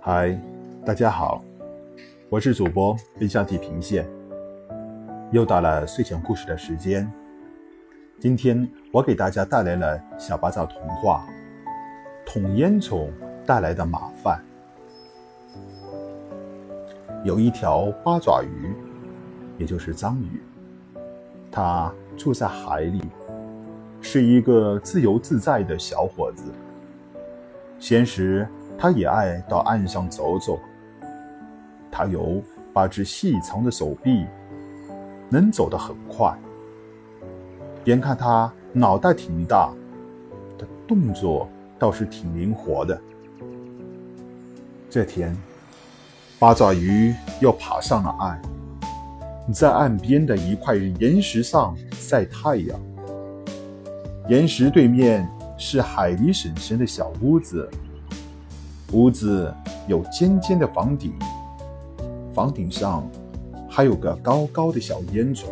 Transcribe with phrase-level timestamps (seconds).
[0.00, 0.38] 嗨，
[0.84, 1.42] 大家好，
[2.28, 4.06] 我是主播冰箱地平线，
[5.32, 7.10] 又到了睡前故事的时间。
[8.20, 11.26] 今天我给大家带来了小八爪童话
[12.30, 13.08] 《捅烟囱
[13.46, 14.40] 带来的麻烦》。
[17.24, 18.74] 有一条八爪鱼，
[19.56, 20.42] 也就是章鱼，
[21.50, 23.00] 它住在海里，
[24.02, 26.52] 是一个自由自在的小伙子。
[27.84, 28.48] 闲时，
[28.78, 30.58] 他也爱到岸上走走。
[31.90, 34.24] 他有八只细长的手臂，
[35.28, 36.34] 能走得很快。
[37.84, 39.70] 眼看他脑袋挺大，
[40.56, 41.46] 的动作
[41.78, 42.98] 倒是挺灵活的。
[44.88, 45.36] 这天，
[46.38, 48.40] 八爪鱼又爬上了岸，
[49.52, 52.80] 在岸边的一块岩石上晒太阳。
[54.30, 57.68] 岩石对面是海狸婶婶的小屋子。
[58.92, 59.52] 屋子
[59.88, 61.12] 有尖尖的房顶，
[62.34, 63.08] 房顶上
[63.68, 65.46] 还有个高高的小烟囱。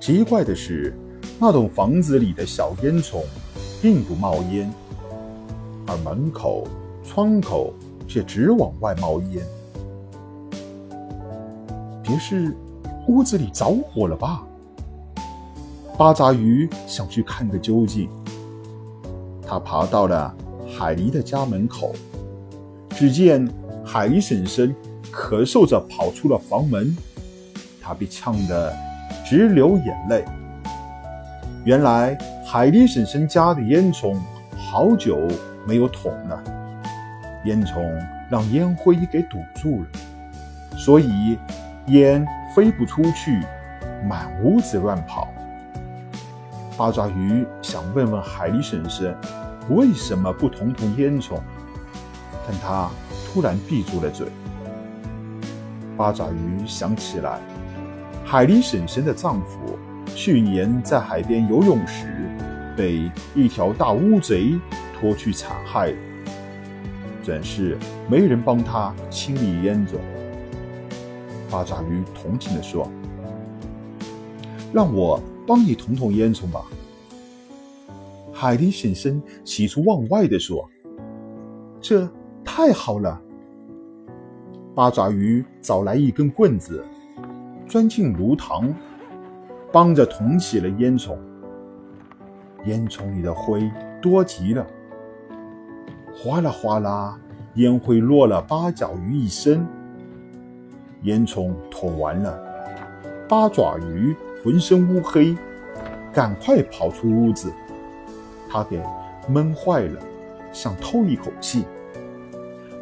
[0.00, 0.96] 奇怪的是，
[1.38, 3.22] 那栋房子里的小烟囱
[3.80, 4.68] 并不冒烟，
[5.86, 6.66] 而门口、
[7.04, 7.72] 窗口
[8.08, 9.46] 却直往外冒烟。
[12.02, 12.52] 别是
[13.06, 14.44] 屋子里着火了吧？
[15.96, 18.08] 八爪鱼想去看个究竟。
[19.46, 20.34] 他爬到了。
[20.74, 21.92] 海狸的家门口，
[22.96, 23.46] 只见
[23.84, 24.74] 海狸婶婶
[25.12, 26.96] 咳嗽着跑出了房门，
[27.78, 28.74] 她被呛得
[29.22, 30.24] 直流眼泪。
[31.66, 34.16] 原来海狸婶婶家的烟囱
[34.56, 35.28] 好久
[35.66, 36.42] 没有捅了，
[37.44, 37.76] 烟囱
[38.30, 39.86] 让烟灰给堵住了，
[40.78, 41.36] 所以
[41.88, 42.26] 烟
[42.56, 43.42] 飞不出去，
[44.08, 45.28] 满屋子乱跑。
[46.82, 49.16] 八爪鱼想问问海狸婶婶。
[49.70, 51.38] 为什么不捅捅烟囱？
[52.44, 52.90] 但他
[53.24, 54.26] 突然闭住了嘴。
[55.96, 57.38] 八爪鱼想起来，
[58.24, 59.78] 海狸婶婶的丈夫
[60.16, 62.08] 去年在海边游泳时
[62.76, 64.58] 被一条大乌贼
[64.98, 65.94] 拖去残害，
[67.22, 67.78] 真是
[68.10, 70.00] 没人帮他清理烟囱。
[71.48, 72.90] 八爪鱼同情地说
[74.74, 76.64] ：“让我帮你捅捅烟囱吧。”
[78.32, 80.68] 海狸婶婶喜出望外地说
[81.80, 82.08] ：“这
[82.44, 83.20] 太好了！”
[84.74, 86.82] 八爪鱼找来一根棍子，
[87.68, 88.72] 钻进炉膛，
[89.70, 91.16] 帮着捅起了烟囱。
[92.64, 93.70] 烟囱里的灰
[94.00, 94.66] 多极了，
[96.14, 97.20] 哗啦哗啦，
[97.56, 99.66] 烟灰落了八爪鱼一身。
[101.02, 102.40] 烟囱捅完了，
[103.28, 105.36] 八爪鱼浑身乌黑，
[106.12, 107.52] 赶快跑出屋子。
[108.50, 108.80] 他给
[109.28, 110.00] 闷坏了，
[110.52, 111.64] 想透一口气。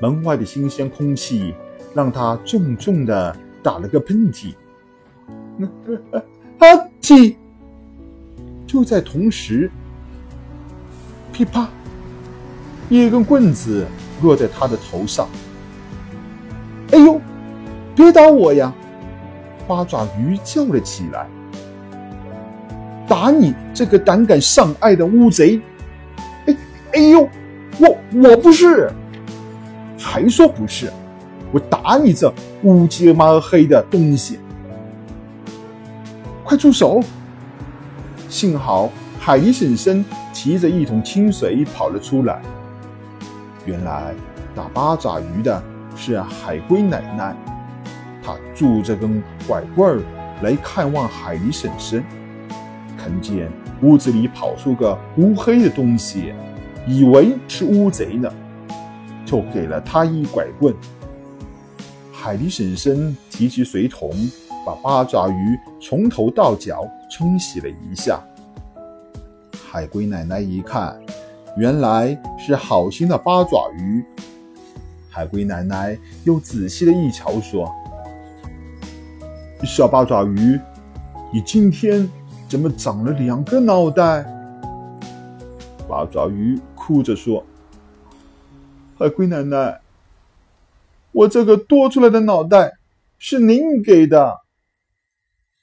[0.00, 1.54] 门外的新鲜空气
[1.94, 4.54] 让他重重的打了个喷嚏。
[6.58, 6.66] 啊
[7.00, 7.36] 嚏！
[8.66, 9.70] 就在同时，
[11.32, 11.68] 噼啪，
[12.88, 13.86] 一根棍子
[14.22, 15.28] 落在他的头上。
[16.92, 17.20] 哎呦，
[17.94, 18.72] 别打我呀！
[19.66, 21.26] 八爪鱼叫了起来。
[23.16, 25.58] 打你这个胆敢上岸的乌贼！
[26.44, 26.56] 哎
[26.92, 27.26] 哎呦，
[27.78, 28.92] 我我不是，
[29.98, 30.92] 还说不是，
[31.50, 32.30] 我打你这
[32.62, 34.38] 乌漆嘛黑的东西！
[36.44, 37.00] 快住手！
[38.28, 42.42] 幸好海狸婶婶提着一桶清水跑了出来。
[43.64, 44.12] 原来
[44.54, 45.62] 打八爪鱼的
[45.96, 47.34] 是海龟奶奶，
[48.22, 50.02] 她拄着根拐棍儿
[50.42, 52.04] 来看望海狸婶婶。
[53.06, 53.48] 看见
[53.82, 56.34] 屋子里跑出个乌黑的东西，
[56.88, 58.28] 以为是乌贼呢，
[59.24, 60.74] 就给了他一拐棍。
[62.12, 64.10] 海狸婶婶提起水桶，
[64.66, 68.20] 把八爪鱼从头到脚冲洗了一下。
[69.70, 70.98] 海龟奶奶一看，
[71.56, 74.04] 原来是好心的八爪鱼。
[75.08, 77.72] 海龟奶奶又仔细的一瞧，说
[79.62, 80.58] ：“小八爪鱼，
[81.32, 82.10] 你今天……”
[82.48, 84.24] 怎么长了两个脑袋？
[85.88, 87.44] 八爪鱼哭着说
[88.96, 89.80] ：“海龟奶奶，
[91.10, 92.74] 我这个多出来的脑袋
[93.18, 94.32] 是您给的。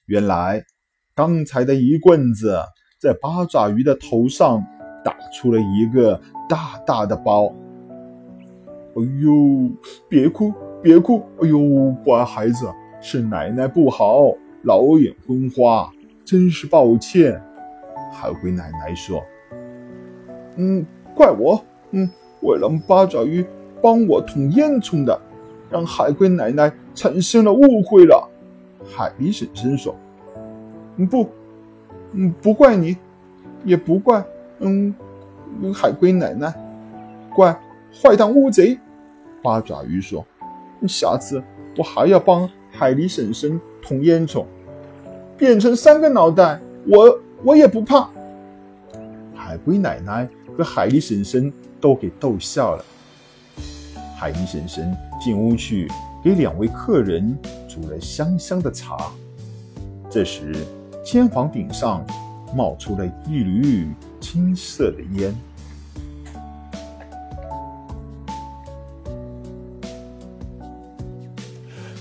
[0.07, 0.65] 原来
[1.15, 2.61] 刚才的一棍子
[2.99, 4.61] 在八爪鱼的头上
[5.05, 6.19] 打出了一个
[6.49, 7.47] 大大的包。
[8.95, 9.71] 哎呦，
[10.09, 11.25] 别哭，别哭！
[11.41, 12.67] 哎呦，乖孩子，
[13.01, 14.33] 是奶奶不好，
[14.63, 15.89] 老眼昏花。”
[16.25, 17.41] 真是抱歉，
[18.11, 19.23] 海龟奶奶说
[20.55, 21.61] ：“嗯，怪我，
[21.91, 22.09] 嗯，
[22.39, 23.45] 我让八爪鱼
[23.81, 25.19] 帮我捅烟囱的，
[25.69, 28.29] 让海龟奶奶产生了误会了。
[28.85, 29.95] 海狸婶婶说
[31.09, 31.29] ：“不，
[32.13, 32.95] 嗯，不怪你，
[33.65, 34.23] 也不怪，
[34.59, 34.93] 嗯，
[35.73, 36.53] 海龟奶奶，
[37.35, 37.57] 怪
[37.93, 38.77] 坏蛋乌贼。”
[39.43, 40.25] 八爪鱼说
[40.87, 41.43] ：“下次
[41.77, 44.45] 我还要帮海狸婶婶捅烟囱，
[45.43, 46.57] 变成三个脑袋，
[46.87, 48.09] 我我也不怕。”
[49.35, 50.25] 海龟奶奶
[50.57, 51.51] 和海狸婶婶
[51.81, 52.85] 都给逗笑了。
[54.15, 55.91] 海狸婶婶进屋去，
[56.23, 57.37] 给两位客人
[57.67, 59.11] 煮了香香的茶。
[60.09, 60.55] 这时，
[61.03, 62.05] 天房顶上
[62.55, 63.89] 冒出了一缕
[64.21, 65.35] 金色的烟。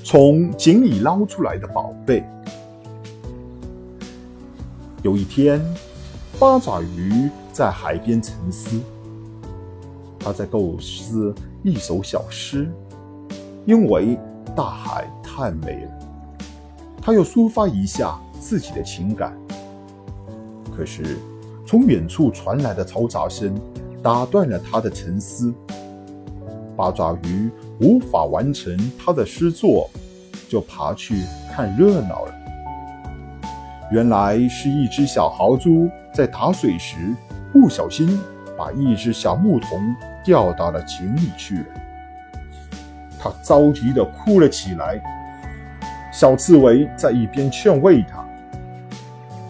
[0.04, 2.24] 从井里捞出来的宝贝。
[5.02, 5.60] 有一天，
[6.38, 8.80] 八爪鱼在海边沉思，
[10.18, 11.34] 他在构思。
[11.64, 12.68] 一首小诗，
[13.64, 14.18] 因为
[14.56, 15.92] 大海太美了，
[17.00, 19.36] 他要抒发一下自己的情感。
[20.76, 21.18] 可是，
[21.64, 23.54] 从远处传来的嘈杂声
[24.02, 25.54] 打断了他的沉思。
[26.76, 27.48] 八爪鱼
[27.80, 29.88] 无法完成他的诗作，
[30.48, 31.22] 就爬去
[31.52, 32.34] 看热闹了。
[33.92, 36.96] 原来是一只小豪猪在打水时
[37.52, 38.18] 不小心
[38.56, 39.78] 把一只小牧童。
[40.24, 41.64] 掉到了井里去了，
[43.18, 45.02] 他着急的哭了起来。
[46.12, 48.24] 小刺猬在一边劝慰他。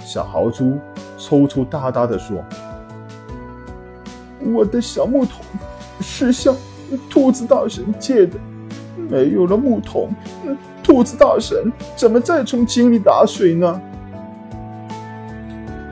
[0.03, 0.79] 小豪猪
[1.19, 2.43] 抽抽搭搭的说
[4.41, 5.44] ：“我的小木桶
[6.00, 6.56] 是向
[7.11, 8.39] 兔子大神借的，
[8.97, 10.09] 没有了木桶，
[10.83, 13.79] 兔子大神怎么再从井里打水呢？”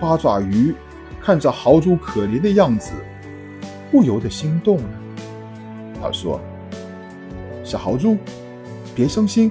[0.00, 0.74] 八爪鱼
[1.20, 2.92] 看着豪猪可怜的样子。
[3.92, 4.84] 不由得心动了。
[6.00, 6.40] 他说
[7.64, 8.16] ：“小豪猪，
[8.94, 9.50] 别伤心，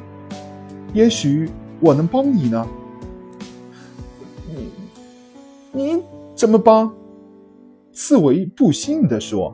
[0.93, 1.49] 也许
[1.81, 2.65] 我能帮你呢。
[4.47, 4.71] ”“你，
[5.73, 6.01] 你
[6.33, 6.89] 怎么帮？”
[7.91, 9.53] 刺猬不信地说：“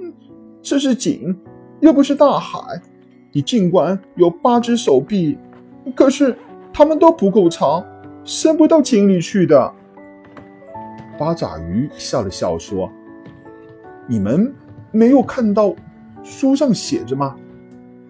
[0.00, 0.10] 嗯，
[0.62, 1.36] 这是井，
[1.80, 2.80] 又不是大海。
[3.30, 5.36] 你尽管有八只手臂，
[5.94, 6.34] 可是
[6.72, 7.84] 它们都不够长，
[8.24, 9.70] 伸不到井里去的。”
[11.22, 12.90] 八爪鱼笑了笑说。
[14.08, 14.52] 你们
[14.90, 15.72] 没有看到
[16.24, 17.36] 书上写着吗？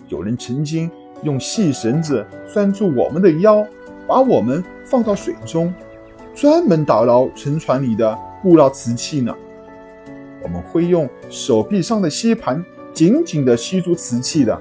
[0.09, 0.91] 有人曾经
[1.23, 3.67] 用细绳子拴住我们的腰，
[4.09, 5.75] 把我们放到水中，
[6.35, 9.37] 专门打捞沉船里的固劳瓷器呢。
[10.43, 14.59] 我们会用手臂上的吸盘紧紧地吸住瓷器的。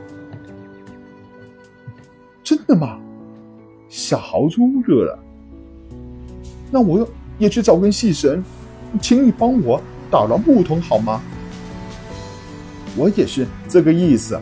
[2.43, 2.99] 真的吗？
[3.87, 5.17] 小豪猪热了。
[6.69, 7.07] 那我
[7.41, 8.43] 也去找根细绳，
[9.01, 9.81] 请你帮我。
[10.11, 11.21] 打了木桶好吗？
[12.95, 14.39] 我也是这个意思。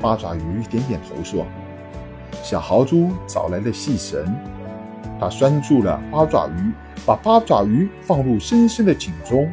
[0.00, 1.44] 八爪鱼点点头说
[2.44, 4.22] ：“小豪猪找来了细绳，
[5.18, 6.72] 他拴住了八爪鱼，
[7.04, 9.50] 把八爪鱼放入深深的井中。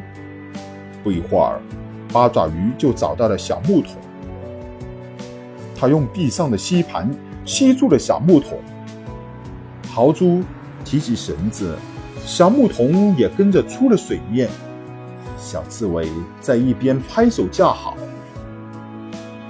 [1.02, 1.58] 不一会儿，
[2.12, 3.94] 八爪鱼就找到了小木桶。
[5.74, 7.10] 他用臂上的吸盘
[7.46, 8.60] 吸住了小木桶。
[9.88, 10.44] 豪猪
[10.84, 11.74] 提起绳子，
[12.24, 14.48] 小牧童也跟着出了水面。”
[15.38, 16.06] 小刺猬
[16.40, 17.96] 在一边拍手叫好，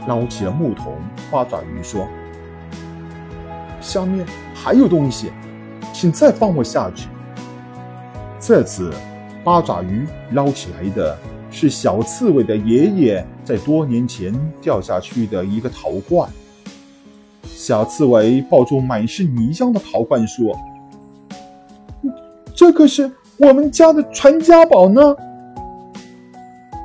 [0.06, 0.96] 捞起了牧童。
[1.30, 2.06] 八爪鱼说
[3.82, 4.24] ：“下面
[4.54, 5.30] 还有东西，
[5.92, 7.08] 请再放我下去。”
[8.38, 8.92] 这次，
[9.42, 11.18] 八爪鱼捞起来的
[11.50, 16.30] 是小刺猬的爷爷在多年前掉下去的一个陶罐。
[17.44, 20.56] 小刺猬抱住满是泥浆的陶罐说
[22.60, 25.16] ：“这可是我们家的传家宝呢。”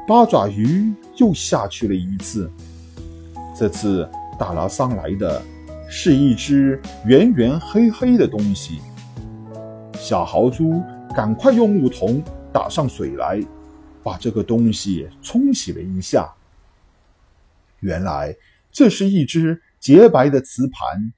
[0.08, 2.50] 八爪鱼又下去了一次，
[3.54, 5.44] 这次打捞上来的
[5.90, 8.80] 是一只圆圆黑黑的东西。
[9.96, 10.82] 小豪猪
[11.14, 13.44] 赶快用木桶打上水来，
[14.02, 16.34] 把这个东西冲洗了一下。
[17.82, 18.34] 原来
[18.72, 21.12] 这是一只洁白的瓷盘，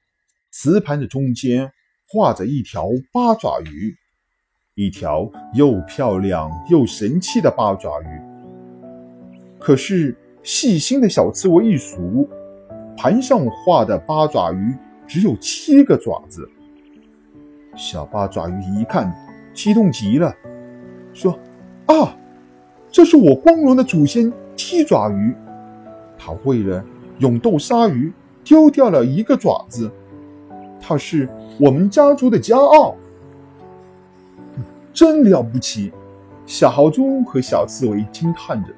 [0.50, 1.70] 瓷盘的中间
[2.08, 3.96] 画着一条八爪鱼，
[4.78, 8.06] 一条又漂亮又神气的八爪鱼。
[9.58, 12.28] 可是细心的小刺猬一数，
[12.96, 14.72] 盘上画的八爪鱼
[15.04, 16.48] 只有七个爪子。
[17.74, 19.12] 小八爪鱼一看，
[19.52, 20.32] 激动极了，
[21.12, 21.36] 说
[21.86, 22.16] ：“啊，
[22.88, 25.34] 这是我光荣的祖先七爪鱼！
[26.16, 26.84] 它为了
[27.18, 28.12] 勇斗鲨鱼，
[28.44, 29.90] 丢掉了一个爪子。
[30.80, 32.94] 它是我们家族的骄傲，
[34.98, 35.92] 真了不起！”
[36.44, 38.74] 小豪猪和小刺猬惊叹着。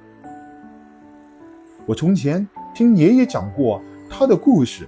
[1.86, 4.86] 我从前听爷爷讲过他的故事，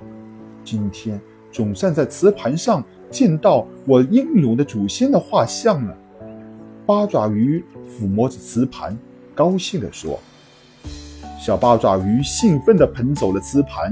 [0.63, 1.19] 今天
[1.51, 5.97] 总算在瓷盘上见到我英勇的祖先的画像了。
[6.85, 8.95] 八爪鱼抚摸着瓷盘，
[9.35, 10.21] 高兴地说
[11.41, 13.91] ：“小八爪鱼兴奋地捧走了瓷盘，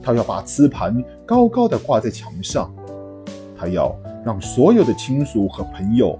[0.00, 2.72] 他要把瓷盘高高的挂在墙上，
[3.58, 3.92] 他要
[4.24, 6.16] 让所有的亲属和朋友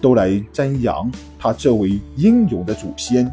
[0.00, 3.30] 都来瞻仰他这位英勇的祖先，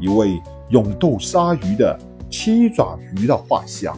[0.00, 1.98] 一位勇斗鲨鱼的
[2.30, 3.96] 七爪鱼的画像。”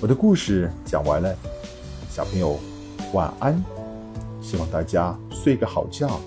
[0.00, 1.34] 我的故事讲完了，
[2.10, 2.58] 小朋友。
[3.12, 3.62] 晚安，
[4.40, 6.18] 希望大家睡个好觉，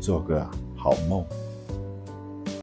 [0.00, 0.42] 做个
[0.74, 1.22] 好梦。